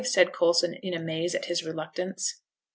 [0.03, 2.41] said Coulson, in amaze at his reluctance.